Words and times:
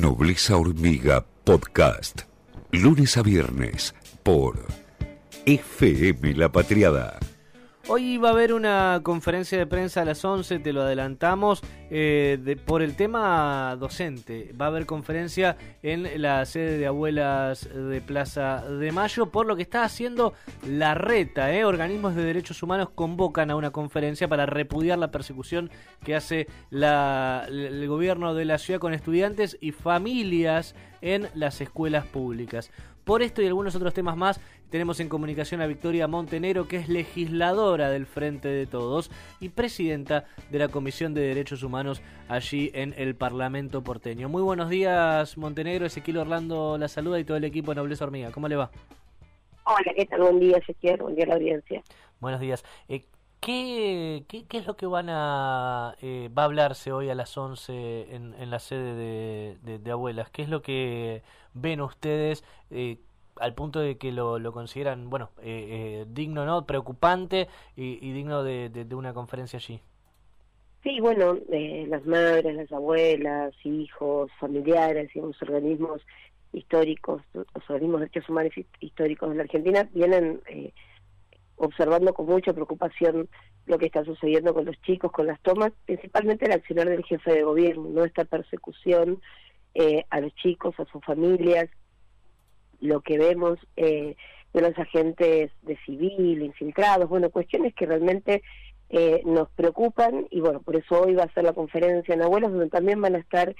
Nobleza 0.00 0.56
Hormiga 0.56 1.22
Podcast. 1.44 2.22
Lunes 2.70 3.18
a 3.18 3.22
viernes 3.22 3.94
por 4.22 4.66
FM 5.44 6.34
La 6.34 6.50
Patriada. 6.50 7.21
Hoy 7.88 8.16
va 8.16 8.28
a 8.28 8.32
haber 8.32 8.52
una 8.52 9.00
conferencia 9.02 9.58
de 9.58 9.66
prensa 9.66 10.02
a 10.02 10.04
las 10.04 10.24
11, 10.24 10.60
te 10.60 10.72
lo 10.72 10.82
adelantamos, 10.82 11.62
eh, 11.90 12.56
por 12.64 12.80
el 12.80 12.94
tema 12.94 13.76
docente. 13.76 14.54
Va 14.58 14.66
a 14.66 14.68
haber 14.68 14.86
conferencia 14.86 15.56
en 15.82 16.22
la 16.22 16.44
sede 16.46 16.78
de 16.78 16.86
Abuelas 16.86 17.68
de 17.74 18.00
Plaza 18.00 18.62
de 18.62 18.92
Mayo, 18.92 19.26
por 19.26 19.46
lo 19.46 19.56
que 19.56 19.62
está 19.62 19.82
haciendo 19.82 20.32
la 20.64 20.94
reta. 20.94 21.52
Eh. 21.52 21.64
Organismos 21.64 22.14
de 22.14 22.22
derechos 22.22 22.62
humanos 22.62 22.90
convocan 22.94 23.50
a 23.50 23.56
una 23.56 23.72
conferencia 23.72 24.28
para 24.28 24.46
repudiar 24.46 25.00
la 25.00 25.10
persecución 25.10 25.68
que 26.04 26.14
hace 26.14 26.46
el 26.70 27.88
gobierno 27.88 28.34
de 28.34 28.44
la 28.44 28.58
ciudad 28.58 28.78
con 28.78 28.94
estudiantes 28.94 29.58
y 29.60 29.72
familias 29.72 30.76
en 31.00 31.28
las 31.34 31.60
escuelas 31.60 32.06
públicas. 32.06 32.70
Por 33.04 33.22
esto 33.22 33.42
y 33.42 33.46
algunos 33.48 33.74
otros 33.74 33.92
temas 33.92 34.16
más, 34.16 34.40
tenemos 34.72 35.00
en 35.00 35.10
comunicación 35.10 35.60
a 35.60 35.66
Victoria 35.66 36.08
Montenegro, 36.08 36.66
que 36.66 36.78
es 36.78 36.88
legisladora 36.88 37.90
del 37.90 38.06
Frente 38.06 38.48
de 38.48 38.66
Todos 38.66 39.10
y 39.38 39.50
presidenta 39.50 40.24
de 40.50 40.58
la 40.58 40.68
Comisión 40.68 41.12
de 41.12 41.20
Derechos 41.20 41.62
Humanos 41.62 42.00
allí 42.26 42.70
en 42.72 42.94
el 42.96 43.14
Parlamento 43.14 43.84
porteño. 43.84 44.30
Muy 44.30 44.40
buenos 44.40 44.70
días, 44.70 45.36
Montenegro. 45.36 45.84
Ezequiel 45.84 46.16
Orlando 46.16 46.78
la 46.78 46.88
saluda 46.88 47.20
y 47.20 47.24
todo 47.24 47.36
el 47.36 47.44
equipo 47.44 47.72
de 47.72 47.76
Nobleza 47.76 48.06
Hormiga. 48.06 48.30
¿Cómo 48.32 48.48
le 48.48 48.56
va? 48.56 48.70
Hola, 49.64 49.92
¿qué 49.94 50.06
tal? 50.06 50.22
Buen 50.22 50.40
día, 50.40 50.56
Ezequiel. 50.56 51.02
Buen 51.02 51.16
día 51.16 51.24
a 51.26 51.28
la 51.28 51.34
audiencia. 51.34 51.82
Buenos 52.18 52.40
días. 52.40 52.64
Eh, 52.88 53.04
¿qué, 53.40 54.24
qué, 54.26 54.56
es 54.56 54.66
lo 54.66 54.78
que 54.78 54.86
van 54.86 55.10
a 55.10 55.96
eh, 56.00 56.30
va 56.36 56.42
a 56.42 56.46
hablarse 56.46 56.92
hoy 56.92 57.10
a 57.10 57.14
las 57.14 57.36
11 57.36 58.14
en, 58.14 58.32
en 58.38 58.50
la 58.50 58.58
sede 58.58 58.94
de, 59.62 59.78
de, 59.78 59.90
Abuelas? 59.90 60.30
¿Qué 60.30 60.40
es 60.40 60.48
lo 60.48 60.62
que 60.62 61.22
ven 61.52 61.82
ustedes 61.82 62.42
eh, 62.70 62.96
al 63.36 63.54
punto 63.54 63.80
de 63.80 63.96
que 63.96 64.12
lo, 64.12 64.38
lo 64.38 64.52
consideran, 64.52 65.10
bueno, 65.10 65.30
eh, 65.42 66.04
digno, 66.08 66.44
¿no? 66.44 66.66
Preocupante 66.66 67.48
y, 67.76 68.12
digno 68.12 68.42
de, 68.42 68.68
de, 68.68 68.94
una 68.94 69.14
conferencia 69.14 69.58
allí? 69.58 69.80
Sí, 70.82 71.00
bueno, 71.00 71.38
las 71.48 72.04
madres, 72.06 72.56
las 72.56 72.72
abuelas, 72.72 73.54
hijos, 73.64 74.30
familiares 74.40 75.14
y 75.14 75.20
los 75.20 75.40
organismos 75.40 76.02
históricos, 76.52 77.22
los 77.32 77.46
organismos 77.68 78.00
de 78.00 78.06
derechos 78.06 78.28
humanos 78.28 78.52
históricos 78.80 79.30
de 79.30 79.36
la 79.36 79.42
Argentina 79.42 79.88
vienen 79.94 80.40
eh, 80.48 80.72
observando 81.56 82.12
con 82.12 82.26
mucha 82.26 82.52
preocupación 82.52 83.28
lo 83.66 83.78
que 83.78 83.86
está 83.86 84.04
sucediendo 84.04 84.52
con 84.52 84.64
los 84.64 84.80
chicos, 84.82 85.12
con 85.12 85.26
las 85.26 85.40
tomas, 85.40 85.72
principalmente 85.86 86.46
el 86.46 86.52
accionar 86.52 86.88
del 86.88 87.04
jefe 87.04 87.32
de 87.32 87.44
gobierno, 87.44 87.88
no 87.88 88.04
esta 88.04 88.24
persecución 88.24 89.22
eh, 89.74 90.04
a 90.10 90.20
los 90.20 90.34
chicos, 90.34 90.74
a 90.78 90.84
sus 90.86 91.02
familias, 91.04 91.70
lo 92.82 93.00
que 93.00 93.16
vemos 93.16 93.58
eh, 93.76 94.16
de 94.52 94.60
los 94.60 94.78
agentes 94.78 95.50
de 95.62 95.76
civil, 95.86 96.42
infiltrados, 96.42 97.08
bueno, 97.08 97.30
cuestiones 97.30 97.74
que 97.74 97.86
realmente 97.86 98.42
eh, 98.90 99.22
nos 99.24 99.48
preocupan 99.52 100.26
y 100.30 100.40
bueno, 100.40 100.60
por 100.60 100.76
eso 100.76 101.00
hoy 101.00 101.14
va 101.14 101.24
a 101.24 101.32
ser 101.32 101.44
la 101.44 101.54
conferencia 101.54 102.14
en 102.14 102.20
Abuelos, 102.20 102.52
donde 102.52 102.68
también 102.68 103.00
van 103.00 103.16
a 103.16 103.20
estar 103.20 103.54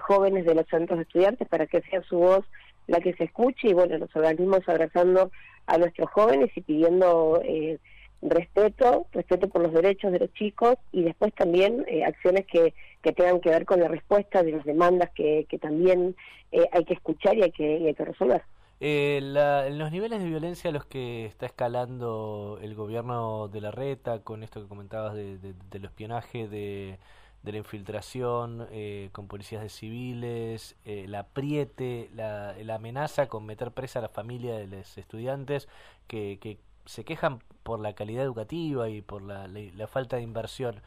jóvenes 0.00 0.44
de 0.44 0.54
los 0.54 0.66
centros 0.66 0.98
de 0.98 1.04
estudiantes 1.04 1.48
para 1.48 1.66
que 1.66 1.80
sea 1.82 2.02
su 2.02 2.18
voz 2.18 2.44
la 2.88 3.00
que 3.00 3.14
se 3.14 3.24
escuche 3.24 3.68
y 3.68 3.74
bueno, 3.74 3.96
los 3.98 4.14
organismos 4.16 4.68
abrazando 4.68 5.30
a 5.66 5.78
nuestros 5.78 6.10
jóvenes 6.10 6.50
y 6.56 6.62
pidiendo 6.62 7.40
eh, 7.44 7.78
respeto, 8.22 9.06
respeto 9.12 9.48
por 9.48 9.62
los 9.62 9.72
derechos 9.72 10.10
de 10.10 10.18
los 10.18 10.32
chicos 10.32 10.76
y 10.90 11.02
después 11.02 11.32
también 11.34 11.84
eh, 11.86 12.04
acciones 12.04 12.46
que, 12.46 12.74
que 13.02 13.12
tengan 13.12 13.40
que 13.40 13.50
ver 13.50 13.64
con 13.66 13.78
la 13.80 13.88
respuesta 13.88 14.42
de 14.42 14.52
las 14.52 14.64
demandas 14.64 15.10
que, 15.14 15.46
que 15.48 15.58
también 15.58 16.16
eh, 16.50 16.66
hay 16.72 16.84
que 16.84 16.94
escuchar 16.94 17.36
y 17.36 17.42
hay 17.42 17.52
que, 17.52 17.86
hay 17.86 17.94
que 17.94 18.04
resolver. 18.04 18.42
Eh, 18.80 19.20
la, 19.22 19.68
los 19.70 19.90
niveles 19.90 20.20
de 20.20 20.26
violencia 20.26 20.70
a 20.70 20.72
los 20.72 20.84
que 20.84 21.26
está 21.26 21.46
escalando 21.46 22.58
el 22.62 22.74
gobierno 22.74 23.48
de 23.48 23.60
la 23.60 23.70
reta, 23.70 24.20
con 24.22 24.42
esto 24.42 24.62
que 24.62 24.68
comentabas 24.68 25.14
de, 25.14 25.38
del 25.70 25.84
espionaje, 25.84 26.48
de, 26.48 26.98
de 27.42 27.52
la 27.52 27.58
infiltración 27.58 28.66
eh, 28.70 29.10
con 29.12 29.26
policías 29.28 29.62
de 29.62 29.68
civiles, 29.68 30.76
eh, 30.84 31.06
la 31.08 31.20
apriete, 31.20 32.10
la, 32.14 32.54
la, 32.62 32.74
amenaza 32.76 33.28
con 33.28 33.46
meter 33.46 33.72
presa 33.72 34.00
a 34.00 34.02
la 34.02 34.08
familia 34.08 34.56
de 34.56 34.66
los 34.66 34.98
estudiantes 34.98 35.68
que, 36.06 36.38
que 36.40 36.58
se 36.84 37.04
quejan 37.04 37.40
por 37.62 37.80
la 37.80 37.92
calidad 37.92 38.24
educativa 38.24 38.88
y 38.88 39.02
por 39.02 39.22
la, 39.22 39.46
la, 39.46 39.86
falta 39.86 40.16
de 40.16 40.22
inversión. 40.22 40.80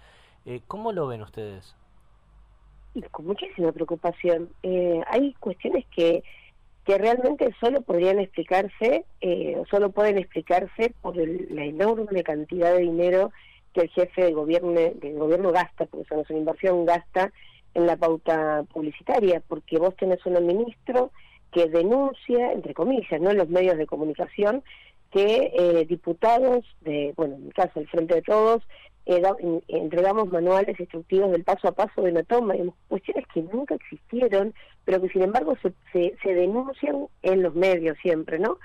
Eh, 0.45 0.61
¿Cómo 0.67 0.91
lo 0.91 1.07
ven 1.07 1.21
ustedes? 1.21 1.75
Con 3.11 3.27
muchísima 3.27 3.71
preocupación. 3.71 4.49
Eh, 4.63 5.01
hay 5.07 5.33
cuestiones 5.33 5.85
que, 5.95 6.23
que 6.85 6.97
realmente 6.97 7.53
solo 7.59 7.81
podrían 7.81 8.19
explicarse, 8.19 9.05
o 9.57 9.65
solo 9.67 9.91
pueden 9.91 10.17
explicarse 10.17 10.93
por 11.01 11.15
la 11.15 11.65
enorme 11.65 12.23
cantidad 12.23 12.73
de 12.73 12.81
dinero 12.81 13.31
que 13.73 13.81
el 13.81 13.89
jefe 13.89 14.23
del 14.23 14.35
gobierno, 14.35 14.71
del 14.71 15.17
gobierno 15.17 15.51
gasta, 15.51 15.85
porque 15.85 16.05
eso 16.05 16.15
no 16.15 16.21
es 16.21 16.29
una 16.29 16.39
inversión, 16.39 16.85
gasta 16.85 17.31
en 17.73 17.87
la 17.87 17.95
pauta 17.95 18.63
publicitaria, 18.73 19.41
porque 19.47 19.77
vos 19.77 19.95
tenés 19.95 20.25
un 20.25 20.45
ministro 20.45 21.11
que 21.51 21.67
denuncia, 21.67 22.51
entre 22.51 22.73
comillas, 22.73 23.21
no 23.21 23.31
en 23.31 23.37
los 23.37 23.49
medios 23.49 23.77
de 23.77 23.85
comunicación, 23.85 24.63
que 25.11 25.51
eh, 25.53 25.85
diputados 25.85 26.65
de, 26.81 27.13
bueno, 27.17 27.35
en 27.35 27.45
mi 27.45 27.51
caso, 27.51 27.79
el 27.79 27.87
Frente 27.89 28.15
de 28.15 28.21
Todos, 28.21 28.63
eh, 29.05 29.21
entregamos 29.67 30.31
manuales 30.31 30.79
instructivos 30.79 31.31
del 31.31 31.43
paso 31.43 31.67
a 31.67 31.71
paso 31.73 32.01
de 32.01 32.11
la 32.11 32.23
toma, 32.23 32.53
digamos, 32.53 32.75
cuestiones 32.87 33.25
que 33.33 33.41
nunca 33.41 33.75
existieron, 33.75 34.53
pero 34.85 35.01
que 35.01 35.09
sin 35.09 35.23
embargo 35.23 35.55
se, 35.61 35.73
se, 36.21 36.33
denuncian 36.33 37.07
en 37.23 37.41
los 37.41 37.55
medios 37.55 37.97
siempre, 38.01 38.39
¿no? 38.39 38.57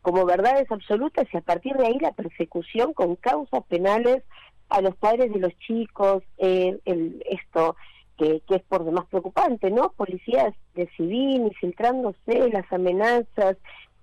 Como 0.00 0.24
verdades 0.24 0.70
absolutas 0.70 1.26
y 1.32 1.36
a 1.36 1.42
partir 1.42 1.76
de 1.76 1.86
ahí 1.86 1.98
la 1.98 2.12
persecución 2.12 2.92
con 2.92 3.16
causas 3.16 3.64
penales 3.68 4.22
a 4.68 4.80
los 4.80 4.96
padres 4.96 5.32
de 5.32 5.38
los 5.38 5.56
chicos, 5.58 6.22
eh, 6.38 6.78
el, 6.86 7.22
esto 7.28 7.76
que, 8.16 8.40
que, 8.48 8.56
es 8.56 8.62
por 8.62 8.84
demás 8.84 9.04
preocupante, 9.06 9.70
¿no? 9.70 9.92
Policías 9.92 10.54
de 10.74 10.88
civil 10.96 11.42
infiltrándose, 11.42 12.48
las 12.50 12.70
amenazas, 12.72 13.56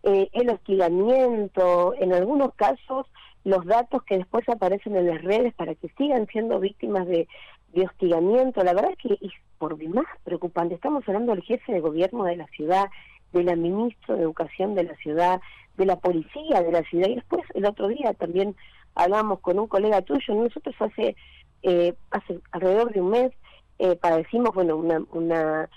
eh, 0.04 0.30
el 0.32 0.50
hostigamiento, 0.50 1.94
en 2.00 2.14
algunos 2.14 2.54
casos 2.56 3.08
los 3.44 3.66
datos 3.66 4.04
que 4.04 4.18
después 4.18 4.48
aparecen 4.50 4.96
en 4.96 5.08
las 5.08 5.22
redes 5.22 5.54
para 5.54 5.76
que 5.76 5.90
sigan 5.98 6.28
siendo 6.28 6.60
víctimas 6.60 7.08
de, 7.08 7.28
de 7.74 7.86
hostigamiento, 7.86 8.64
la 8.64 8.74
verdad 8.74 8.92
es 8.92 8.98
que 8.98 9.26
es 9.26 9.34
por 9.58 9.78
demás 9.78 10.06
preocupante. 10.24 10.76
Estamos 10.76 11.04
hablando 11.08 11.34
del 11.34 11.44
jefe 11.44 11.72
de 11.72 11.80
gobierno 11.80 12.24
de 12.24 12.36
la 12.36 12.48
ciudad, 12.48 12.90
de 13.34 13.44
la 13.44 13.56
ministra 13.56 14.16
de 14.16 14.24
Educación 14.24 14.76
de 14.76 14.84
la 14.84 14.96
ciudad, 14.96 15.42
de 15.78 15.86
la 15.86 15.98
policía 15.98 16.62
de 16.62 16.72
la 16.72 16.84
ciudad, 16.84 17.08
y 17.08 17.16
después 17.16 17.44
el 17.54 17.66
otro 17.66 17.88
día 17.88 18.14
también 18.14 18.56
hablamos 18.96 19.40
con 19.40 19.60
un 19.60 19.68
colega 19.68 20.02
tuyo, 20.02 20.34
nosotros 20.36 20.76
hace, 20.80 21.16
eh, 21.64 21.94
hace 22.12 22.40
alrededor 22.52 22.92
de 22.92 23.02
un 23.02 23.12
mes 23.12 23.32
eh, 23.78 23.96
padecimos, 23.96 24.54
bueno, 24.54 24.76
una, 24.76 25.02
una, 25.12 25.70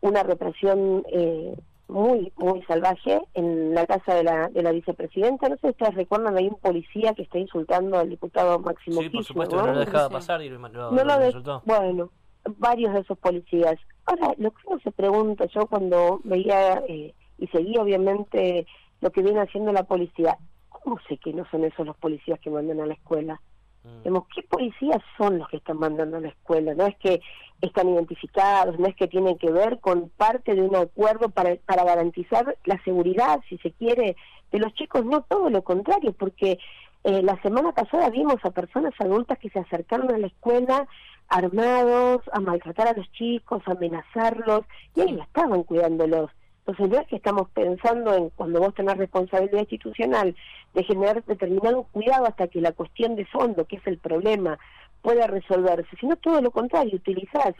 una 0.00 0.22
represión 0.22 1.02
eh, 1.12 1.56
muy, 1.92 2.32
muy 2.36 2.62
salvaje 2.62 3.20
en 3.34 3.74
la 3.74 3.86
casa 3.86 4.14
de 4.14 4.24
la, 4.24 4.48
de 4.48 4.62
la 4.62 4.72
vicepresidenta. 4.72 5.48
No 5.48 5.56
sé 5.56 5.60
si 5.62 5.68
ustedes 5.68 5.94
recuerdan, 5.94 6.36
hay 6.36 6.48
un 6.48 6.58
policía 6.58 7.14
que 7.14 7.22
está 7.22 7.38
insultando 7.38 7.98
al 7.98 8.08
diputado 8.08 8.58
Máximo 8.58 9.02
Sí, 9.02 9.10
por 9.10 9.24
supuesto, 9.24 9.56
¿no? 9.56 9.72
lo 9.72 9.80
dejaba 9.80 10.08
pasar 10.08 10.42
y 10.42 10.48
lo, 10.48 10.58
no 10.58 10.90
lo, 11.04 11.26
insultó. 11.26 11.62
Bueno, 11.64 12.10
varios 12.56 12.94
de 12.94 13.00
esos 13.00 13.18
policías. 13.18 13.78
Ahora, 14.06 14.34
lo 14.38 14.50
que 14.50 14.62
uno 14.66 14.80
se 14.80 14.90
pregunta, 14.90 15.46
yo 15.46 15.66
cuando 15.66 16.20
veía 16.24 16.82
eh, 16.88 17.14
y 17.38 17.46
seguía 17.48 17.82
obviamente 17.82 18.66
lo 19.00 19.10
que 19.10 19.22
viene 19.22 19.40
haciendo 19.40 19.72
la 19.72 19.84
policía, 19.84 20.36
¿cómo 20.68 20.98
sé 21.08 21.18
que 21.18 21.32
no 21.32 21.44
son 21.50 21.64
esos 21.64 21.86
los 21.86 21.96
policías 21.96 22.40
que 22.40 22.50
mandan 22.50 22.80
a 22.80 22.86
la 22.86 22.94
escuela? 22.94 23.40
Mm. 23.84 24.16
¿qué 24.34 24.42
policías 24.42 25.02
son 25.16 25.38
los 25.38 25.48
que 25.48 25.56
están 25.56 25.78
mandando 25.78 26.18
a 26.18 26.20
la 26.20 26.28
escuela? 26.28 26.74
No 26.74 26.86
es 26.86 26.96
que 26.98 27.20
están 27.60 27.88
identificados, 27.88 28.78
no 28.78 28.86
es 28.86 28.96
que 28.96 29.08
tienen 29.08 29.38
que 29.38 29.50
ver 29.50 29.80
con 29.80 30.08
parte 30.10 30.54
de 30.54 30.62
un 30.62 30.74
acuerdo 30.76 31.28
para, 31.28 31.56
para 31.66 31.84
garantizar 31.84 32.56
la 32.64 32.82
seguridad, 32.84 33.40
si 33.48 33.58
se 33.58 33.72
quiere, 33.72 34.16
de 34.50 34.58
los 34.58 34.74
chicos, 34.74 35.04
no 35.04 35.22
todo 35.22 35.48
lo 35.50 35.62
contrario, 35.62 36.12
porque 36.12 36.58
eh, 37.04 37.22
la 37.22 37.40
semana 37.42 37.72
pasada 37.72 38.10
vimos 38.10 38.36
a 38.44 38.50
personas 38.50 38.94
adultas 38.98 39.38
que 39.38 39.50
se 39.50 39.58
acercaron 39.58 40.12
a 40.12 40.18
la 40.18 40.26
escuela 40.28 40.86
armados, 41.28 42.20
a 42.32 42.40
maltratar 42.40 42.88
a 42.88 42.92
los 42.92 43.10
chicos, 43.12 43.62
a 43.66 43.72
amenazarlos, 43.72 44.62
y 44.94 45.00
ahí 45.00 45.18
estaban 45.20 45.62
cuidándolos. 45.64 46.30
Entonces 46.64 46.90
no 46.90 47.00
es 47.00 47.08
que 47.08 47.16
estamos 47.16 47.48
pensando 47.50 48.14
en 48.14 48.30
cuando 48.30 48.60
vos 48.60 48.72
tenés 48.74 48.96
responsabilidad 48.96 49.60
institucional 49.60 50.36
de 50.74 50.84
generar 50.84 51.24
determinado 51.24 51.84
cuidado 51.90 52.26
hasta 52.26 52.46
que 52.46 52.60
la 52.60 52.70
cuestión 52.72 53.16
de 53.16 53.26
fondo, 53.26 53.64
que 53.64 53.76
es 53.76 53.86
el 53.86 53.98
problema, 53.98 54.58
pueda 55.02 55.26
resolverse, 55.26 55.96
sino 55.98 56.16
todo 56.16 56.40
lo 56.40 56.52
contrario, 56.52 56.94
utilizás 56.94 57.54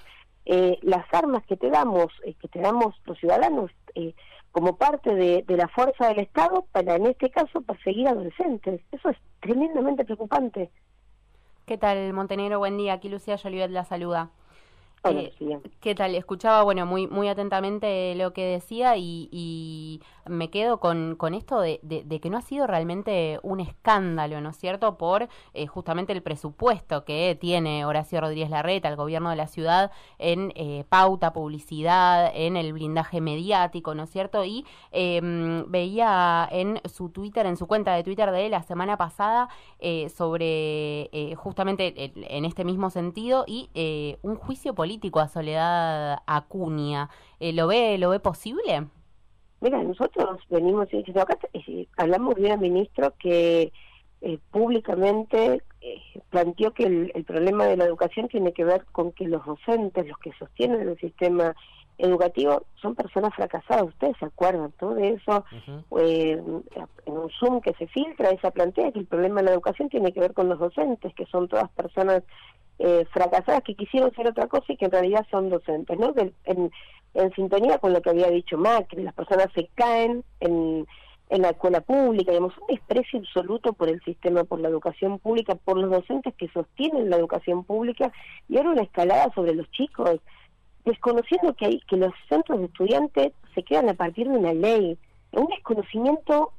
eh, 0.47 0.79
las 0.83 1.05
armas 1.13 1.45
que 1.47 1.57
te 1.57 1.69
damos, 1.69 2.13
eh, 2.25 2.35
que 2.35 2.47
te 2.47 2.61
damos 2.61 2.95
los 3.05 3.19
ciudadanos 3.19 3.73
eh, 3.97 4.15
como 4.53 4.77
parte 4.77 5.15
de, 5.15 5.45
la 5.49 5.67
fuerza 5.69 6.09
del 6.09 6.21
Estado 6.21 6.65
para, 6.71 6.97
en 6.97 7.07
este 7.07 7.31
caso, 7.31 7.63
perseguir 7.63 8.07
adolescentes. 8.07 8.83
Eso 8.93 9.09
es 9.09 9.17
tremendamente 9.41 10.05
preocupante. 10.05 10.71
¿Qué 11.67 11.79
tal, 11.79 12.13
Montenegro? 12.13 12.59
Buen 12.59 12.77
día. 12.77 12.93
Aquí 12.95 13.09
Lucía 13.09 13.39
Jolivet 13.39 13.71
la 13.71 13.85
saluda. 13.85 14.31
Eh, 15.05 15.33
¿Qué 15.81 15.97
tal? 15.97 16.15
Escuchaba, 16.15 16.63
bueno, 16.63 16.87
muy 16.87 17.09
muy 17.09 17.27
atentamente 17.27 18.15
lo 18.15 18.33
que 18.33 18.45
decía 18.47 18.97
y, 18.97 20.01
me 20.27 20.51
quedo 20.51 20.79
con, 20.79 21.17
con 21.17 21.35
esto 21.35 21.59
de, 21.61 21.81
que 22.23 22.31
no 22.31 22.39
ha 22.39 22.43
sido 22.43 22.69
realmente 22.69 23.41
un 23.43 23.59
escándalo, 23.59 24.41
¿no 24.41 24.51
es 24.51 24.57
cierto?, 24.57 24.97
por 24.97 25.29
eh, 25.55 25.67
justamente 25.67 26.13
el 26.13 26.23
presupuesto 26.23 27.05
que 27.05 27.37
tiene 27.41 27.85
Horacio 27.85 28.21
Rodríguez 28.21 28.49
Larreta, 28.49 28.89
el 28.89 28.95
gobierno 28.95 29.31
de 29.31 29.37
la 29.37 29.49
ciudad, 29.49 29.91
en 30.19 30.53
eh, 30.55 30.85
pauta, 30.89 31.33
publicidad, 31.33 32.31
en 32.33 32.57
el 32.57 32.73
blindaje 32.73 33.21
mediático, 33.21 33.97
¿no 33.97 34.05
es 34.05 34.11
cierto? 34.11 34.45
Y 34.45 34.65
em, 34.93 35.69
veía 35.69 36.49
en 36.53 36.81
su 36.85 37.09
Twitter, 37.09 37.47
en 37.47 37.57
su 37.57 37.67
cuenta 37.67 37.95
de 37.97 38.05
Twitter 38.05 38.31
de 38.31 38.49
la 38.49 38.63
semana 38.63 38.97
pasada, 38.97 39.49
sobre 40.15 41.11
justamente 41.37 42.13
en 42.15 42.45
este 42.45 42.65
mismo 42.65 42.91
sentido 42.91 43.45
y 43.49 43.69
un 44.23 44.37
juicio 44.37 44.75
político 44.75 44.92
político 44.93 45.21
a 45.21 45.29
Soledad 45.29 46.19
Acuña. 46.27 47.09
Eh, 47.41 47.55
¿Lo 47.55 47.67
ve 47.67 47.97
lo 47.97 48.11
ve 48.11 48.21
posible? 48.21 48.89
Mira, 49.63 49.83
nosotros 49.83 50.39
venimos 50.51 50.91
diciendo 50.91 51.23
acá 51.23 51.39
eh, 51.55 51.87
hablamos 51.97 52.35
de 52.35 52.53
un 52.53 52.61
ministro 52.61 53.15
que 53.19 53.73
eh, 54.21 54.39
públicamente 54.51 55.63
planteó 56.29 56.73
que 56.75 56.85
el, 56.85 57.25
problema 57.25 57.65
de 57.67 57.77
la 57.79 57.85
educación 57.87 58.29
tiene 58.29 58.53
que 58.53 58.65
ver 58.65 58.85
con 58.93 59.13
que 59.13 59.27
los 59.27 59.45
docentes, 59.47 60.07
los 60.07 60.19
que 60.19 60.33
sostienen 60.39 60.87
el 60.89 60.99
sistema 60.99 61.57
educativo, 62.03 62.65
son 62.81 62.95
personas 62.95 63.35
fracasadas. 63.35 63.85
Ustedes 63.85 64.17
se 64.19 64.27
acuerdan 64.27 64.73
todo 64.73 64.95
de 64.95 65.11
eso. 65.11 65.45
en 65.91 66.63
un 67.07 67.31
Zoom 67.39 67.61
que 67.61 67.73
se 67.75 67.87
filtra, 67.87 68.31
esa 68.31 68.51
plantea 68.51 68.93
que 68.93 69.01
el 69.01 69.07
problema 69.07 69.41
de 69.41 69.47
la 69.47 69.53
educación 69.53 69.89
tiene 69.89 70.13
que 70.13 70.21
ver 70.21 70.35
con 70.35 70.49
los 70.49 70.59
docentes, 70.59 71.15
que 71.15 71.27
son 71.27 71.49
todas 71.49 71.71
personas 71.71 72.23
eh, 72.79 73.07
fracasadas 73.13 73.63
que 73.63 73.75
quisieron 73.75 74.13
ser 74.15 74.27
otra 74.27 74.49
cosa 74.49 74.73
y 74.73 74.77
que 74.77 74.87
en 74.87 74.91
realidad 74.91 75.27
son 75.31 75.51
docentes, 75.51 75.99
¿no? 75.99 76.13
en, 76.45 76.71
sintonía 77.37 77.79
con 77.79 77.93
lo 77.93 78.01
que 78.01 78.09
había 78.09 78.29
dicho 78.31 78.57
Macri, 78.57 79.03
las 79.03 79.13
personas 79.13 79.49
se 79.55 79.69
caen 79.75 80.25
en, 80.41 80.87
en 81.29 81.43
la 81.43 81.51
escuela 81.51 81.81
pública, 81.81 82.31
digamos, 82.31 82.57
un 82.59 82.67
desprecio 82.69 83.19
absoluto 83.19 83.75
por 83.75 83.89
el 83.89 84.03
sistema, 84.03 84.45
por 84.45 84.61
la 84.61 84.69
educación 84.69 85.19
pública, 85.19 85.55
por 85.55 85.79
los 85.79 85.91
docentes 85.91 86.35
que 86.35 86.49
sostienen 86.49 87.11
la 87.11 87.17
educación 87.17 87.65
pública 87.65 88.11
y 88.49 88.57
ahora 88.57 88.71
una 88.71 88.83
escalada 88.83 89.31
sobre 89.35 89.55
los 89.55 89.71
chicos, 89.71 90.21
desconociendo 90.85 91.55
que 91.55 91.67
hay 91.67 91.81
que 91.81 91.97
los 91.97 92.13
centros 92.29 92.59
de 92.61 92.67
estudiantes 92.67 93.33
se 93.55 93.63
quedan 93.63 93.89
a 93.89 93.95
partir 93.95 94.29
de 94.29 94.37
una 94.37 94.53
ley, 94.53 94.99
un 95.33 95.47
desconocimiento 95.47 96.53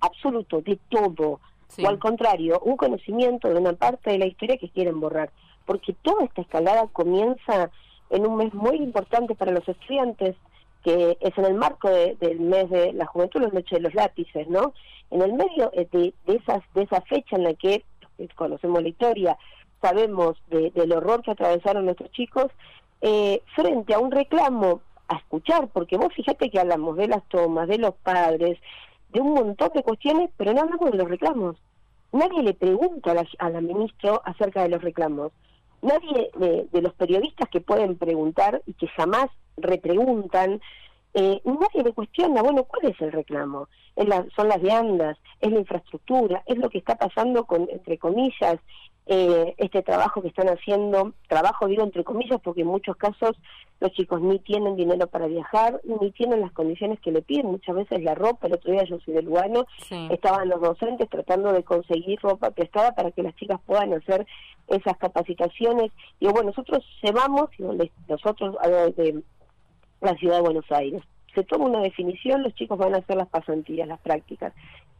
absoluto 0.00 0.60
de 0.60 0.78
todo, 0.88 1.40
o 1.82 1.88
al 1.88 1.98
contrario, 1.98 2.60
un 2.60 2.76
conocimiento 2.76 3.48
de 3.48 3.58
una 3.58 3.72
parte 3.72 4.10
de 4.10 4.18
la 4.18 4.26
historia 4.26 4.56
que 4.56 4.68
quieren 4.70 5.00
borrar. 5.00 5.30
Porque 5.64 5.94
toda 6.02 6.24
esta 6.24 6.42
escalada 6.42 6.86
comienza 6.92 7.70
en 8.10 8.26
un 8.26 8.36
mes 8.36 8.54
muy 8.54 8.76
importante 8.76 9.34
para 9.34 9.52
los 9.52 9.68
estudiantes, 9.68 10.36
que 10.84 11.18
es 11.20 11.36
en 11.36 11.44
el 11.44 11.54
marco 11.54 11.90
del 11.90 12.40
mes 12.40 12.70
de 12.70 12.92
la 12.92 13.06
juventud, 13.06 13.40
los 13.40 13.52
noches 13.52 13.78
de 13.78 13.80
los 13.80 13.94
lápices, 13.94 14.48
¿no? 14.48 14.72
En 15.10 15.22
el 15.22 15.32
medio 15.32 15.72
de, 15.74 16.14
de, 16.26 16.34
esas, 16.34 16.62
de 16.74 16.82
esa 16.82 17.00
fecha 17.02 17.36
en 17.36 17.42
la 17.42 17.54
que 17.54 17.84
conocemos 18.36 18.82
la 18.82 18.88
historia, 18.88 19.36
sabemos 19.82 20.36
del 20.48 20.92
horror 20.92 21.22
que 21.22 21.32
atravesaron 21.32 21.84
nuestros 21.84 22.10
chicos, 22.12 22.46
eh, 23.00 23.42
frente 23.54 23.94
a 23.94 23.98
un 23.98 24.10
reclamo 24.10 24.80
a 25.08 25.16
escuchar, 25.16 25.68
porque 25.68 25.96
vos 25.96 26.12
fíjate 26.14 26.50
que 26.50 26.58
hablamos 26.58 26.96
de 26.96 27.08
las 27.08 27.22
tomas, 27.28 27.68
de 27.68 27.78
los 27.78 27.94
padres, 27.94 28.58
de 29.10 29.20
un 29.20 29.34
montón 29.34 29.70
de 29.74 29.82
cuestiones, 29.82 30.30
pero 30.36 30.52
no 30.52 30.62
hablamos 30.62 30.90
de 30.90 30.98
los 30.98 31.08
reclamos. 31.08 31.56
Nadie 32.12 32.42
le 32.42 32.54
pregunta 32.54 33.12
a 33.12 33.14
la, 33.14 33.26
a 33.38 33.50
la 33.50 33.60
acerca 34.24 34.62
de 34.62 34.68
los 34.68 34.82
reclamos 34.82 35.32
nadie 35.82 36.30
de, 36.36 36.82
los 36.82 36.94
periodistas 36.94 37.48
que 37.48 37.60
pueden 37.60 37.96
preguntar 37.96 38.62
y 38.66 38.74
que 38.74 38.88
jamás 38.88 39.26
repreguntan, 39.56 40.60
eh, 41.14 41.40
nadie 41.44 41.82
le 41.84 41.92
cuestiona, 41.92 42.42
bueno, 42.42 42.64
¿cuál 42.64 42.92
es 42.92 43.00
el 43.00 43.12
reclamo? 43.12 43.68
son 44.36 44.48
las 44.48 44.60
viandas, 44.60 45.16
es 45.40 45.50
la 45.50 45.60
infraestructura, 45.60 46.42
es 46.44 46.58
lo 46.58 46.68
que 46.68 46.76
está 46.76 46.96
pasando 46.96 47.44
con, 47.44 47.66
entre 47.70 47.96
comillas, 47.96 48.58
eh, 49.08 49.54
este 49.58 49.82
trabajo 49.82 50.20
que 50.20 50.28
están 50.28 50.48
haciendo, 50.48 51.12
trabajo 51.28 51.68
digo 51.68 51.84
entre 51.84 52.02
comillas 52.02 52.40
porque 52.42 52.62
en 52.62 52.66
muchos 52.66 52.96
casos 52.96 53.36
los 53.78 53.92
chicos 53.92 54.20
ni 54.20 54.40
tienen 54.40 54.74
dinero 54.74 55.06
para 55.06 55.26
viajar, 55.26 55.80
ni 55.84 56.10
tienen 56.10 56.40
las 56.40 56.50
condiciones 56.50 56.98
que 57.00 57.12
le 57.12 57.22
piden, 57.22 57.46
muchas 57.46 57.76
veces 57.76 58.02
la 58.02 58.16
ropa, 58.16 58.46
el 58.46 58.54
otro 58.54 58.72
día 58.72 58.82
yo 58.84 58.98
soy 59.00 59.14
del 59.14 59.26
Lugano, 59.26 59.66
estaban 60.10 60.48
los 60.48 60.60
docentes 60.60 61.08
tratando 61.08 61.52
de 61.52 61.62
conseguir 61.62 62.18
ropa 62.20 62.50
prestada 62.50 62.96
para 62.96 63.12
que 63.12 63.22
las 63.22 63.36
chicas 63.36 63.60
puedan 63.64 63.92
hacer 63.92 64.26
esas 64.66 64.96
capacitaciones, 64.96 65.92
y 66.18 66.26
bueno, 66.26 66.44
nosotros 66.50 66.84
llevamos, 67.02 67.50
nosotros 68.08 68.56
de 68.96 69.22
la 70.00 70.14
ciudad 70.14 70.36
de 70.36 70.42
Buenos 70.42 70.72
Aires, 70.72 71.02
se 71.34 71.44
toma 71.44 71.66
una 71.66 71.80
definición, 71.80 72.42
los 72.42 72.54
chicos 72.54 72.78
van 72.78 72.94
a 72.94 72.98
hacer 72.98 73.16
las 73.16 73.28
pasantías, 73.28 73.86
las 73.86 74.00
prácticas 74.00 74.54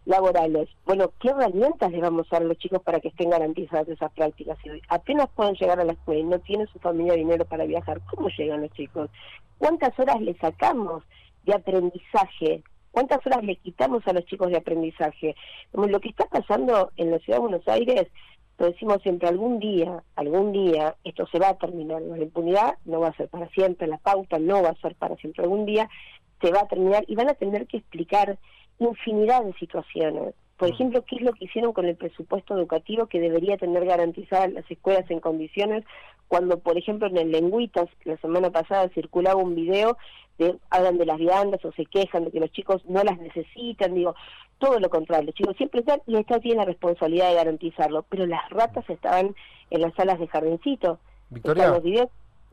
laborales. 0.06 0.68
Bueno, 0.86 1.10
¿qué 1.20 1.28
herramientas 1.28 1.90
les 1.90 2.00
vamos 2.00 2.26
a 2.30 2.36
dar 2.36 2.42
a 2.42 2.46
los 2.46 2.58
chicos 2.58 2.80
para 2.82 3.00
que 3.00 3.08
estén 3.08 3.30
garantizadas 3.30 3.88
esas 3.88 4.10
prácticas? 4.12 4.56
Si 4.62 4.70
apenas 4.88 5.28
pueden 5.34 5.54
llegar 5.56 5.80
a 5.80 5.84
la 5.84 5.92
escuela 5.92 6.20
y 6.20 6.24
no 6.24 6.38
tienen 6.38 6.68
su 6.68 6.78
familia 6.78 7.14
dinero 7.14 7.44
para 7.44 7.66
viajar, 7.66 8.00
¿cómo 8.08 8.28
llegan 8.28 8.62
los 8.62 8.70
chicos? 8.72 9.10
¿Cuántas 9.58 9.98
horas 9.98 10.20
les 10.20 10.38
sacamos 10.38 11.02
de 11.44 11.54
aprendizaje? 11.54 12.62
¿Cuántas 12.92 13.26
horas 13.26 13.44
le 13.44 13.56
quitamos 13.56 14.06
a 14.06 14.12
los 14.12 14.24
chicos 14.24 14.48
de 14.48 14.56
aprendizaje? 14.56 15.34
Lo 15.72 16.00
que 16.00 16.08
está 16.08 16.24
pasando 16.26 16.92
en 16.96 17.10
la 17.10 17.18
ciudad 17.18 17.38
de 17.38 17.42
Buenos 17.42 17.68
Aires, 17.68 18.06
lo 18.58 18.66
decimos 18.66 19.02
siempre, 19.02 19.28
algún 19.28 19.58
día, 19.58 20.02
algún 20.14 20.52
día 20.52 20.94
esto 21.04 21.26
se 21.26 21.38
va 21.38 21.50
a 21.50 21.58
terminar. 21.58 22.00
La 22.00 22.22
impunidad 22.22 22.76
no 22.84 23.00
va 23.00 23.08
a 23.08 23.16
ser 23.16 23.28
para 23.28 23.48
siempre, 23.48 23.86
la 23.86 23.98
pauta 23.98 24.38
no 24.38 24.62
va 24.62 24.70
a 24.70 24.80
ser 24.80 24.94
para 24.94 25.16
siempre. 25.16 25.42
Algún 25.42 25.66
día 25.66 25.90
se 26.40 26.52
va 26.52 26.60
a 26.60 26.68
terminar 26.68 27.04
y 27.06 27.16
van 27.16 27.28
a 27.28 27.34
tener 27.34 27.66
que 27.66 27.78
explicar 27.78 28.38
infinidad 28.78 29.44
de 29.44 29.52
situaciones. 29.54 30.34
Por 30.56 30.70
mm. 30.70 30.72
ejemplo, 30.72 31.04
qué 31.04 31.16
es 31.16 31.22
lo 31.22 31.32
que 31.32 31.44
hicieron 31.44 31.72
con 31.72 31.86
el 31.86 31.96
presupuesto 31.96 32.54
educativo 32.54 33.06
que 33.06 33.20
debería 33.20 33.56
tener 33.56 33.84
garantizadas 33.84 34.52
las 34.52 34.70
escuelas 34.70 35.10
en 35.10 35.20
condiciones, 35.20 35.84
cuando, 36.28 36.58
por 36.58 36.76
ejemplo, 36.76 37.06
en 37.06 37.16
el 37.18 37.30
Lengüitas, 37.30 37.88
la 38.04 38.16
semana 38.18 38.50
pasada 38.50 38.88
circulaba 38.88 39.40
un 39.40 39.54
video, 39.54 39.96
de, 40.38 40.56
hablan 40.70 40.98
de 40.98 41.06
las 41.06 41.18
viandas 41.18 41.64
o 41.64 41.72
se 41.72 41.86
quejan 41.86 42.24
de 42.24 42.30
que 42.30 42.40
los 42.40 42.50
chicos 42.50 42.84
no 42.86 43.02
las 43.04 43.18
necesitan, 43.18 43.94
digo, 43.94 44.14
todo 44.58 44.78
lo 44.80 44.90
contrario, 44.90 45.26
los 45.26 45.34
chicos 45.34 45.56
siempre 45.56 45.80
están 45.80 46.02
y 46.06 46.16
esta 46.16 46.40
tiene 46.40 46.58
la 46.58 46.64
responsabilidad 46.64 47.28
de 47.28 47.36
garantizarlo, 47.36 48.04
pero 48.08 48.26
las 48.26 48.48
ratas 48.50 48.88
estaban 48.90 49.34
en 49.70 49.80
las 49.80 49.94
salas 49.94 50.18
de 50.18 50.28
jardincito. 50.28 50.98
Victoria. 51.30 51.80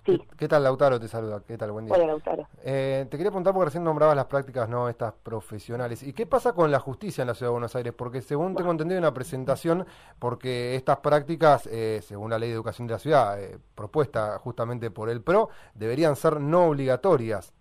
¿Qué, 0.04 0.48
tal, 0.50 0.64
Lautaro? 0.64 1.00
Te 1.00 1.08
saluda. 1.08 1.42
¿Qué 1.48 1.58
tal? 1.58 1.72
Buen 1.72 1.86
día. 1.86 1.96
Hola, 1.96 2.08
Lautaro. 2.08 2.46
Eh, 2.62 3.06
te 3.10 3.16
quería 3.16 3.32
preguntar 3.32 3.54
porque 3.54 3.66
recién 3.66 3.86
nombrabas 3.86 4.18
las 4.18 4.26
prácticas, 4.26 4.68
¿no? 4.68 4.90
Estas 4.90 5.14
profesionales. 5.14 6.04
¿Y 6.04 6.12
qué 6.12 6.26
pasa 6.26 6.52
con 6.52 6.72
la 6.72 6.80
justicia 6.80 7.22
en 7.22 7.30
la 7.30 7.36
Ciudad 7.36 7.52
de 7.52 7.54
Buenos 7.54 7.76
Aires? 7.78 7.94
Porque 7.94 8.22
según 8.22 8.54
tengo 8.54 8.72
entendido 8.72 8.98
en 8.98 9.06
una 9.06 9.14
presentación, 9.14 9.86
porque 10.20 10.76
estas 10.76 10.98
prácticas, 10.98 11.68
eh, 11.68 12.02
según 12.04 12.32
la 12.32 12.40
Ley 12.40 12.50
de 12.50 12.56
Educación 12.56 12.88
de 12.88 12.94
la 12.94 13.00
Ciudad, 13.00 13.42
eh, 13.42 13.58
propuesta 13.76 14.38
justamente 14.40 14.92
por 14.92 15.10
el 15.10 15.22
PRO, 15.22 15.48
deberían 15.74 16.18
ser 16.18 16.42
no 16.42 16.66
obligatorias. 16.66 17.54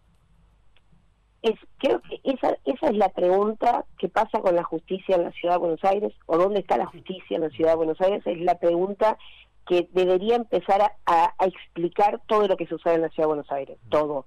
Es, 1.43 1.55
creo 1.79 2.01
que 2.03 2.21
esa, 2.25 2.57
esa 2.65 2.89
es 2.89 2.97
la 2.97 3.09
pregunta 3.11 3.85
que 3.99 4.09
pasa 4.09 4.41
con 4.41 4.57
la 4.57 4.65
justicia 4.65 5.15
en 5.15 5.25
la 5.25 5.33
Ciudad 5.33 5.55
de 5.55 5.61
Buenos 5.61 5.85
Aires, 5.85 6.13
o 6.27 6.39
dónde 6.39 6.61
está 6.61 6.77
la 6.77 6.87
justicia 6.87 7.37
en 7.37 7.43
la 7.43 7.51
Ciudad 7.51 7.71
de 7.71 7.77
Buenos 7.77 8.01
Aires, 8.01 8.23
es 8.27 8.41
la 8.41 8.59
pregunta 8.59 9.17
que 9.67 9.89
debería 9.93 10.37
empezar 10.37 10.97
a, 11.07 11.35
explicar 11.47 12.21
todo 12.27 12.49
lo 12.49 12.57
que 12.57 12.67
sucede 12.67 12.95
en 12.95 13.03
la 13.03 13.09
Ciudad 13.11 13.25
de 13.25 13.35
Buenos 13.35 13.53
Aires, 13.53 13.79
todo, 13.89 14.27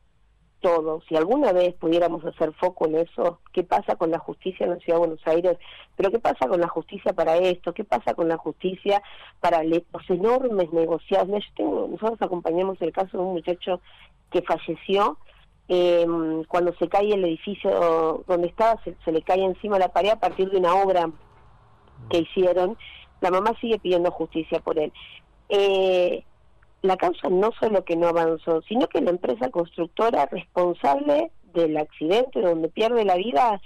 todo. 0.61 1.01
Si 1.07 1.15
alguna 1.15 1.51
vez 1.51 1.73
pudiéramos 1.75 2.23
hacer 2.25 2.53
foco 2.53 2.87
en 2.87 2.95
eso, 2.95 3.39
¿qué 3.51 3.63
pasa 3.63 3.95
con 3.95 4.11
la 4.11 4.19
justicia 4.19 4.65
en 4.65 4.71
la 4.71 4.77
Ciudad 4.77 4.95
de 4.99 5.07
Buenos 5.07 5.27
Aires? 5.27 5.57
Pero 5.95 6.11
¿qué 6.11 6.19
pasa 6.19 6.47
con 6.47 6.61
la 6.61 6.67
justicia 6.67 7.13
para 7.13 7.37
esto? 7.37 7.73
¿Qué 7.73 7.83
pasa 7.83 8.13
con 8.13 8.29
la 8.29 8.37
justicia 8.37 9.01
para 9.41 9.63
los 9.63 9.83
enormes 10.09 10.71
negociados? 10.71 11.27
nosotros 11.27 12.21
acompañamos 12.21 12.81
el 12.81 12.93
caso 12.93 13.17
de 13.17 13.23
un 13.23 13.33
muchacho 13.33 13.81
que 14.31 14.41
falleció 14.41 15.17
em, 15.67 16.43
cuando 16.45 16.73
se 16.75 16.87
cae 16.87 17.13
el 17.13 17.25
edificio 17.25 18.23
donde 18.27 18.47
estaba, 18.47 18.81
se, 18.83 18.95
se 19.03 19.11
le 19.11 19.21
cae 19.21 19.43
encima 19.43 19.79
la 19.79 19.89
pared 19.89 20.11
a 20.11 20.19
partir 20.19 20.49
de 20.49 20.57
una 20.57 20.75
obra 20.75 21.09
que 22.09 22.19
hicieron. 22.19 22.77
La 23.21 23.31
mamá 23.31 23.51
sigue 23.59 23.79
pidiendo 23.79 24.11
justicia 24.11 24.59
por 24.59 24.77
él 24.77 24.91
eh, 25.49 26.23
la 26.81 26.97
causa 26.97 27.29
no 27.29 27.51
solo 27.59 27.83
que 27.83 27.95
no 27.95 28.07
avanzó, 28.07 28.61
sino 28.63 28.87
que 28.87 29.01
la 29.01 29.11
empresa 29.11 29.49
constructora 29.49 30.25
responsable 30.27 31.31
del 31.53 31.77
accidente 31.77 32.41
donde 32.41 32.69
pierde 32.69 33.05
la 33.05 33.15
vida 33.15 33.61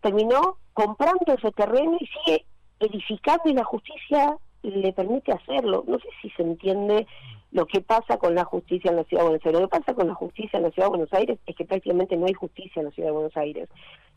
terminó 0.00 0.58
comprando 0.72 1.34
ese 1.34 1.52
terreno 1.52 1.96
y 2.00 2.06
sigue 2.06 2.44
edificando 2.80 3.44
y 3.46 3.54
la 3.54 3.64
justicia 3.64 4.36
le 4.62 4.92
permite 4.92 5.32
hacerlo. 5.32 5.84
No 5.86 5.98
sé 5.98 6.08
si 6.20 6.30
se 6.30 6.42
entiende 6.42 7.06
lo 7.52 7.66
que 7.66 7.80
pasa 7.80 8.18
con 8.18 8.34
la 8.34 8.44
justicia 8.44 8.90
en 8.90 8.96
la 8.96 9.04
Ciudad 9.04 9.22
de 9.22 9.28
Buenos 9.28 9.46
Aires. 9.46 9.60
Lo 9.60 9.68
que 9.68 9.78
pasa 9.78 9.94
con 9.94 10.08
la 10.08 10.14
justicia 10.14 10.56
en 10.56 10.62
la 10.64 10.70
Ciudad 10.70 10.86
de 10.86 10.96
Buenos 10.96 11.12
Aires 11.12 11.38
es 11.46 11.56
que 11.56 11.64
prácticamente 11.64 12.16
no 12.16 12.26
hay 12.26 12.34
justicia 12.34 12.80
en 12.80 12.86
la 12.86 12.90
Ciudad 12.90 13.08
de 13.10 13.14
Buenos 13.14 13.36
Aires 13.36 13.68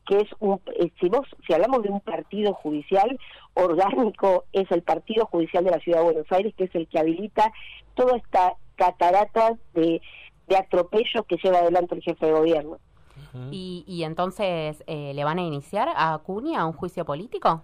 que 0.07 0.21
es 0.21 0.29
un, 0.39 0.59
eh, 0.79 0.91
si 0.99 1.09
vos, 1.09 1.27
si 1.45 1.53
hablamos 1.53 1.83
de 1.83 1.89
un 1.89 1.99
partido 1.99 2.53
judicial 2.53 3.19
orgánico, 3.53 4.45
es 4.53 4.69
el 4.71 4.81
partido 4.81 5.25
judicial 5.25 5.63
de 5.63 5.71
la 5.71 5.79
Ciudad 5.79 5.99
de 5.99 6.05
Buenos 6.05 6.31
Aires, 6.31 6.53
que 6.55 6.65
es 6.65 6.75
el 6.75 6.87
que 6.87 6.99
habilita 6.99 7.51
toda 7.95 8.17
esta 8.17 8.55
cataratas 8.77 9.53
de, 9.73 10.01
de 10.47 10.55
atropellos 10.55 11.25
que 11.27 11.37
lleva 11.43 11.59
adelante 11.59 11.95
el 11.95 12.01
jefe 12.01 12.25
de 12.25 12.31
gobierno. 12.31 12.77
y, 13.51 13.83
y 13.87 14.03
entonces, 14.03 14.83
eh, 14.87 15.11
¿le 15.13 15.23
van 15.23 15.39
a 15.39 15.41
iniciar 15.41 15.89
a 15.89 16.13
Acuña 16.13 16.65
un 16.65 16.73
juicio 16.73 17.03
político? 17.03 17.63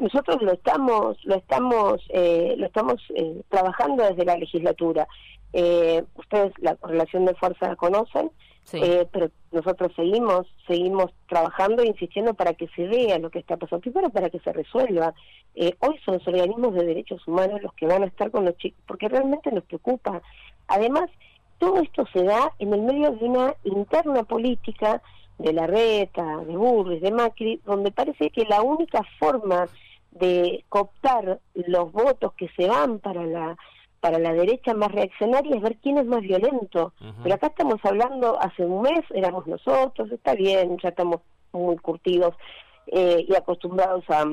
Nosotros 0.00 0.40
lo 0.42 0.52
estamos, 0.52 1.18
lo 1.24 1.34
estamos, 1.34 2.00
eh, 2.10 2.54
lo 2.56 2.66
estamos 2.66 3.02
eh, 3.14 3.42
trabajando 3.48 4.04
desde 4.04 4.24
la 4.24 4.36
legislatura. 4.36 5.06
Eh, 5.52 6.02
ustedes 6.14 6.52
la 6.58 6.76
relación 6.82 7.26
de 7.26 7.34
fuerza 7.34 7.68
la 7.68 7.76
conocen, 7.76 8.30
Eh, 8.72 9.06
pero 9.12 9.30
nosotros 9.50 9.92
seguimos, 9.94 10.46
seguimos 10.66 11.12
trabajando 11.28 11.82
e 11.82 11.88
insistiendo 11.88 12.32
para 12.34 12.54
que 12.54 12.68
se 12.68 12.86
vea 12.86 13.18
lo 13.18 13.30
que 13.30 13.38
está 13.38 13.56
pasando, 13.56 13.82
primero 13.82 14.10
para 14.10 14.30
que 14.30 14.38
se 14.38 14.52
resuelva. 14.52 15.14
Eh, 15.54 15.74
hoy 15.80 15.98
son 16.04 16.14
los 16.14 16.26
organismos 16.26 16.74
de 16.74 16.86
derechos 16.86 17.26
humanos 17.26 17.60
los 17.62 17.74
que 17.74 17.86
van 17.86 18.02
a 18.02 18.06
estar 18.06 18.30
con 18.30 18.44
los 18.44 18.56
chicos, 18.56 18.80
porque 18.86 19.08
realmente 19.08 19.50
nos 19.52 19.64
preocupa. 19.64 20.22
Además, 20.68 21.10
todo 21.58 21.80
esto 21.80 22.06
se 22.12 22.24
da 22.24 22.52
en 22.58 22.72
el 22.72 22.82
medio 22.82 23.12
de 23.12 23.24
una 23.24 23.54
interna 23.64 24.22
política 24.22 25.02
de 25.38 25.52
la 25.52 25.66
reta, 25.66 26.38
de 26.38 26.56
Burris, 26.56 27.02
de 27.02 27.10
Macri, 27.10 27.60
donde 27.66 27.90
parece 27.90 28.30
que 28.30 28.44
la 28.44 28.62
única 28.62 29.02
forma 29.18 29.66
de 30.12 30.64
cooptar 30.68 31.40
los 31.54 31.92
votos 31.92 32.32
que 32.34 32.48
se 32.56 32.66
van 32.66 32.98
para 32.98 33.24
la 33.24 33.56
para 34.02 34.18
la 34.18 34.32
derecha 34.32 34.74
más 34.74 34.90
reaccionaria 34.90 35.54
es 35.54 35.62
ver 35.62 35.76
quién 35.76 35.96
es 35.96 36.06
más 36.06 36.22
violento. 36.22 36.92
Pero 37.22 37.36
acá 37.36 37.46
estamos 37.46 37.78
hablando, 37.84 38.36
hace 38.40 38.64
un 38.64 38.82
mes 38.82 39.00
éramos 39.14 39.46
nosotros, 39.46 40.10
está 40.10 40.34
bien, 40.34 40.76
ya 40.82 40.88
estamos 40.88 41.20
muy 41.52 41.76
curtidos 41.76 42.34
eh, 42.88 43.24
y 43.28 43.32
acostumbrados 43.36 44.04
a, 44.10 44.24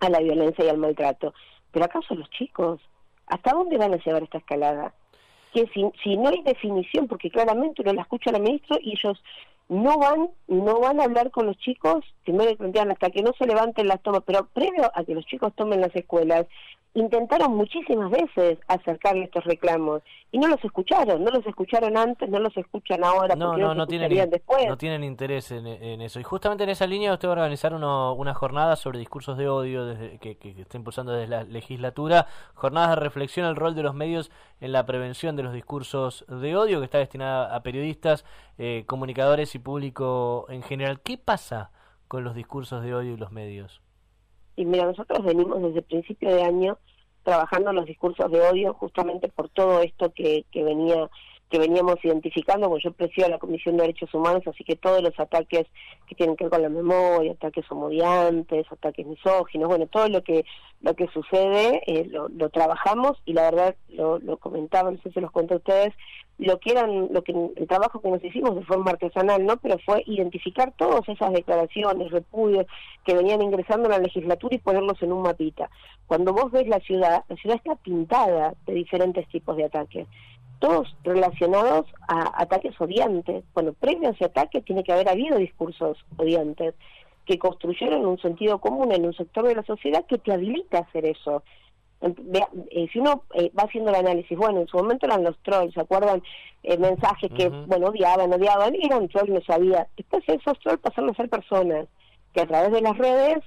a 0.00 0.10
la 0.10 0.18
violencia 0.18 0.64
y 0.64 0.68
al 0.68 0.78
maltrato. 0.78 1.32
Pero 1.70 1.84
acá 1.84 2.00
son 2.08 2.18
los 2.18 2.30
chicos. 2.30 2.80
¿Hasta 3.28 3.52
dónde 3.52 3.78
van 3.78 3.94
a 3.94 3.98
llevar 3.98 4.24
esta 4.24 4.38
escalada? 4.38 4.92
Que 5.54 5.68
si, 5.68 5.88
si 6.02 6.16
no 6.16 6.30
hay 6.30 6.42
definición, 6.42 7.06
porque 7.06 7.30
claramente 7.30 7.82
uno 7.82 7.92
la 7.92 8.02
escucha 8.02 8.30
a 8.30 8.32
la 8.32 8.40
ministra 8.40 8.78
y 8.82 8.94
ellos 8.98 9.22
no 9.72 9.98
van 9.98 10.28
no 10.48 10.80
van 10.80 11.00
a 11.00 11.04
hablar 11.04 11.30
con 11.30 11.46
los 11.46 11.56
chicos, 11.58 12.04
primero 12.24 12.50
le 12.50 12.56
plantean 12.56 12.90
hasta 12.90 13.10
que 13.10 13.22
no 13.22 13.32
se 13.38 13.46
levanten 13.46 13.88
las 13.88 14.02
tomas, 14.02 14.22
pero 14.26 14.46
previo 14.52 14.90
a 14.94 15.02
que 15.04 15.14
los 15.14 15.24
chicos 15.26 15.52
tomen 15.56 15.80
las 15.80 15.94
escuelas, 15.96 16.46
intentaron 16.94 17.56
muchísimas 17.56 18.10
veces 18.10 18.58
acercarle 18.68 19.24
estos 19.24 19.44
reclamos 19.44 20.02
y 20.30 20.38
no 20.38 20.48
los 20.48 20.62
escucharon, 20.62 21.24
no 21.24 21.30
los 21.30 21.46
escucharon 21.46 21.96
antes, 21.96 22.28
no 22.28 22.38
los 22.38 22.54
escuchan 22.56 23.02
ahora, 23.02 23.34
No, 23.34 23.48
porque 23.48 23.62
no, 23.62 23.74
no 23.74 23.86
tienen, 23.86 24.28
después. 24.30 24.66
no 24.68 24.76
tienen 24.76 25.02
interés 25.04 25.50
en, 25.52 25.66
en 25.66 26.00
eso. 26.02 26.20
Y 26.20 26.22
justamente 26.22 26.64
en 26.64 26.70
esa 26.70 26.86
línea 26.86 27.12
usted 27.14 27.28
va 27.28 27.32
a 27.32 27.36
organizar 27.36 27.72
uno- 27.74 28.12
una 28.14 28.34
jornada 28.34 28.76
sobre 28.76 28.98
discursos 28.98 29.38
de 29.38 29.48
odio 29.48 29.86
desde, 29.86 30.18
que, 30.18 30.36
que- 30.36 30.54
que 30.54 30.62
está 30.62 30.76
impulsando 30.76 31.12
desde 31.12 31.28
la 31.28 31.44
legislatura, 31.44 32.26
jornadas 32.54 32.90
de 32.90 32.96
reflexión 32.96 33.46
al 33.46 33.56
rol 33.56 33.74
de 33.74 33.82
los 33.82 33.94
medios 33.94 34.30
en 34.60 34.72
la 34.72 34.84
prevención 34.86 35.34
de 35.34 35.42
los 35.44 35.52
discursos 35.54 36.24
de 36.28 36.56
odio, 36.56 36.78
que 36.80 36.84
está 36.86 36.98
destinada 36.98 37.54
a 37.54 37.62
periodistas, 37.62 38.24
eh, 38.64 38.84
comunicadores 38.86 39.56
y 39.56 39.58
público 39.58 40.46
en 40.48 40.62
general. 40.62 41.00
¿Qué 41.00 41.18
pasa 41.18 41.72
con 42.06 42.22
los 42.22 42.36
discursos 42.36 42.84
de 42.84 42.94
odio 42.94 43.14
y 43.14 43.16
los 43.16 43.32
medios? 43.32 43.82
Y 44.54 44.64
mira, 44.64 44.84
nosotros 44.84 45.24
venimos 45.24 45.60
desde 45.60 45.78
el 45.78 45.84
principio 45.84 46.32
de 46.32 46.44
año 46.44 46.78
trabajando 47.24 47.72
los 47.72 47.86
discursos 47.86 48.30
de 48.30 48.40
odio 48.40 48.74
justamente 48.74 49.26
por 49.26 49.48
todo 49.48 49.82
esto 49.82 50.12
que, 50.12 50.44
que 50.52 50.62
venía 50.62 51.10
que 51.52 51.58
veníamos 51.58 52.02
identificando, 52.02 52.70
porque 52.70 52.84
yo 52.84 52.92
presido 52.92 53.28
la 53.28 53.38
Comisión 53.38 53.76
de 53.76 53.82
Derechos 53.82 54.14
Humanos, 54.14 54.42
así 54.46 54.64
que 54.64 54.74
todos 54.74 55.02
los 55.02 55.20
ataques 55.20 55.66
que 56.08 56.14
tienen 56.14 56.34
que 56.34 56.44
ver 56.44 56.50
con 56.50 56.62
la 56.62 56.70
memoria, 56.70 57.32
ataques 57.32 57.70
homodiantes, 57.70 58.64
ataques 58.72 59.06
misóginos, 59.06 59.68
bueno, 59.68 59.86
todo 59.86 60.08
lo 60.08 60.24
que 60.24 60.46
lo 60.80 60.96
que 60.96 61.06
sucede 61.08 61.82
eh, 61.86 62.08
lo, 62.08 62.48
trabajamos 62.48 63.18
y 63.26 63.34
la 63.34 63.42
verdad 63.42 63.76
lo, 63.90 64.18
lo 64.18 64.38
comentaba, 64.38 64.90
no 64.90 64.98
sé 65.02 65.12
si 65.12 65.20
los 65.20 65.30
conté 65.30 65.52
a 65.52 65.58
ustedes, 65.58 65.92
lo 66.38 66.58
que 66.58 66.72
eran, 66.72 67.08
lo 67.12 67.22
que 67.22 67.32
el 67.32 67.68
trabajo 67.68 68.00
que 68.00 68.10
nos 68.10 68.24
hicimos 68.24 68.56
de 68.56 68.64
forma 68.64 68.92
artesanal, 68.92 69.44
¿no? 69.44 69.58
Pero 69.58 69.78
fue 69.84 70.02
identificar 70.06 70.72
todas 70.76 71.06
esas 71.06 71.34
declaraciones, 71.34 72.10
repudios 72.10 72.66
que 73.04 73.14
venían 73.14 73.42
ingresando 73.42 73.88
a 73.88 73.92
la 73.92 73.98
legislatura 73.98 74.56
y 74.56 74.58
ponerlos 74.58 75.00
en 75.02 75.12
un 75.12 75.22
mapita. 75.22 75.68
Cuando 76.06 76.32
vos 76.32 76.50
ves 76.50 76.66
la 76.66 76.80
ciudad, 76.80 77.24
la 77.28 77.36
ciudad 77.36 77.58
está 77.58 77.76
pintada 77.76 78.54
de 78.66 78.72
diferentes 78.72 79.28
tipos 79.28 79.56
de 79.56 79.64
ataques 79.64 80.08
todos 80.62 80.94
relacionados 81.02 81.86
a 82.06 82.40
ataques 82.40 82.80
odiantes. 82.80 83.44
Bueno, 83.52 83.72
previo 83.72 84.08
a 84.08 84.12
ese 84.12 84.26
ataque 84.26 84.62
tiene 84.62 84.84
que 84.84 84.92
haber 84.92 85.08
habido 85.08 85.36
discursos 85.36 85.98
odiantes 86.16 86.74
que 87.26 87.36
construyeron 87.36 88.06
un 88.06 88.18
sentido 88.20 88.60
común 88.60 88.92
en 88.92 89.04
un 89.04 89.12
sector 89.12 89.44
de 89.44 89.56
la 89.56 89.64
sociedad 89.64 90.06
que 90.06 90.18
te 90.18 90.32
habilita 90.32 90.78
a 90.78 90.82
hacer 90.82 91.04
eso. 91.04 91.42
Eh, 92.00 92.88
si 92.92 93.00
uno 93.00 93.24
eh, 93.34 93.50
va 93.58 93.64
haciendo 93.64 93.90
el 93.90 93.96
análisis, 93.96 94.38
bueno, 94.38 94.60
en 94.60 94.68
su 94.68 94.76
momento 94.76 95.06
eran 95.06 95.24
los 95.24 95.36
trolls, 95.42 95.74
¿se 95.74 95.80
acuerdan? 95.80 96.22
Eh, 96.62 96.78
mensajes 96.78 97.32
que, 97.36 97.48
bueno, 97.48 97.88
odiaban, 97.88 98.32
odiaban, 98.32 98.72
y 98.76 98.86
eran 98.86 99.08
trolls, 99.08 99.30
no 99.30 99.40
sabía. 99.40 99.88
Después 99.96 100.22
esos 100.28 100.60
trolls 100.60 100.80
pasaron 100.80 101.10
a 101.10 101.14
ser 101.14 101.28
personas 101.28 101.88
que 102.32 102.40
a 102.40 102.46
través 102.46 102.70
de 102.70 102.82
las 102.82 102.96
redes 102.96 103.38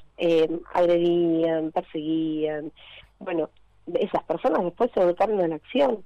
agredían, 0.73 1.71
perseguían. 1.71 2.73
Bueno, 3.19 3.49
esas 3.93 4.23
personas 4.23 4.65
después 4.65 4.91
se 4.93 4.99
dedicaron 4.99 5.39
a 5.39 5.47
la 5.47 5.55
acción 5.55 6.03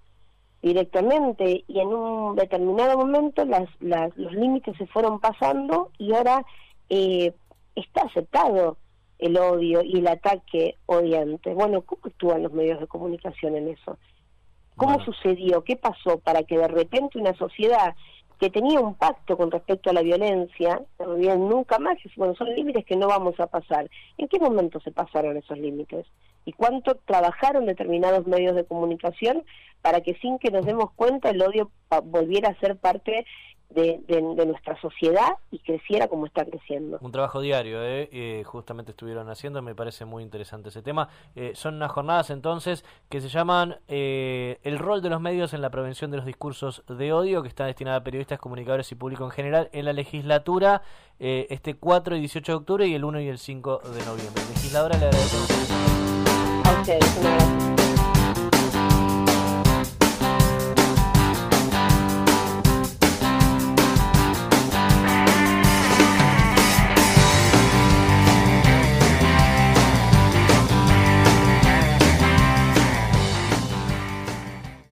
directamente 0.62 1.64
y 1.68 1.80
en 1.80 1.88
un 1.88 2.36
determinado 2.36 2.98
momento 2.98 3.46
las, 3.46 3.70
las, 3.80 4.16
los 4.18 4.34
límites 4.34 4.76
se 4.78 4.88
fueron 4.88 5.20
pasando 5.20 5.92
y 5.98 6.14
ahora 6.14 6.46
eh, 6.90 7.34
está 7.76 8.02
aceptado 8.02 8.78
el 9.20 9.38
odio 9.38 9.82
y 9.84 10.00
el 10.00 10.08
ataque 10.08 10.76
odiante. 10.86 11.54
Bueno, 11.54 11.82
¿cómo 11.82 12.02
actúan 12.06 12.44
los 12.44 12.54
medios 12.54 12.80
de 12.80 12.88
comunicación 12.88 13.56
en 13.56 13.70
eso? 13.70 13.98
¿Cómo 14.76 14.96
Bueno. 14.96 15.06
sucedió? 15.12 15.64
¿Qué 15.64 15.76
pasó 15.76 16.20
para 16.20 16.44
que 16.44 16.58
de 16.58 16.68
repente 16.68 17.20
una 17.20 17.34
sociedad 17.36 17.96
que 18.40 18.50
tenía 18.50 18.80
un 18.80 18.96
pacto 18.96 19.36
con 19.36 19.52
respecto 19.52 19.90
a 19.90 19.94
la 19.94 20.02
violencia, 20.02 20.82
bien 21.18 21.50
nunca 21.50 21.78
más, 21.78 21.98
bueno, 22.16 22.36
son 22.36 22.56
límites 22.56 22.86
que 22.86 22.96
no 22.96 23.08
vamos 23.08 23.38
a 23.40 23.48
pasar. 23.48 23.90
¿En 24.18 24.30
qué 24.30 24.40
momento 24.40 24.80
se 24.80 24.92
pasaron 24.92 25.36
esos 25.36 25.58
límites? 25.58 26.06
¿Y 26.46 26.54
cuánto 26.54 26.96
trabajaron 26.96 27.66
determinados 27.66 28.26
medios 28.26 28.56
de 28.56 28.64
comunicación 28.64 29.44
para 29.82 30.02
que 30.02 30.16
sin 30.16 30.40
que 30.40 30.52
nos 30.52 30.66
demos 30.66 30.92
cuenta 30.92 31.30
el 31.30 31.42
odio 31.42 31.70
volviera 32.06 32.50
a 32.50 32.60
ser 32.60 32.78
parte 32.78 33.26
de, 33.70 34.00
de- 34.08 34.34
de 34.36 34.46
nuestra 34.46 34.80
sociedad 34.82 35.30
y 35.52 35.60
creciera 35.60 36.08
como 36.08 36.26
está 36.26 36.44
creciendo? 36.46 36.98
Un 37.02 37.12
trabajo 37.12 37.40
diario, 37.42 37.84
¿eh? 37.84 38.10
Eh, 38.12 38.44
justamente 38.46 38.92
estuvieron 38.92 39.30
haciendo, 39.30 39.62
me 39.62 39.76
parece 39.76 40.06
muy 40.06 40.24
interesante 40.24 40.70
ese 40.70 40.82
tema. 40.82 41.10
Eh, 41.36 41.52
son 41.56 41.76
unas 41.76 41.92
jornadas 41.92 42.30
entonces 42.30 42.84
que 43.10 43.22
se 43.22 43.30
llaman 43.30 43.78
eh, 43.88 44.58
El 44.64 44.80
rol 44.80 45.02
de 45.02 45.10
los 45.10 45.22
medios 45.22 45.54
en 45.54 45.62
la 45.62 45.70
prevención 45.70 46.10
de 46.12 46.18
los 46.18 46.26
discursos 46.26 46.84
de 46.88 47.14
odio, 47.14 47.42
que 47.42 47.48
está 47.48 47.66
destinada 47.66 47.98
a 47.98 48.04
periodistas, 48.04 48.40
comunicadores 48.40 48.92
y 48.92 48.96
público 48.96 49.24
en 49.26 49.32
general 49.32 49.70
en 49.72 49.86
la 49.86 49.94
legislatura 49.94 50.82
eh, 51.20 51.48
este 51.50 51.76
4 51.76 52.16
y 52.16 52.20
18 52.22 52.52
de 52.52 52.56
octubre 52.58 52.88
y 52.88 52.96
el 52.96 53.04
1 53.04 53.22
y 53.22 53.28
el 53.28 53.38
5 53.38 53.80
de 53.80 54.06
noviembre. 54.06 54.42
Legisladora, 54.56 54.98
le 54.98 55.06
agradecemos. 55.06 55.50
A 56.66 56.72
ustedes. 56.82 57.79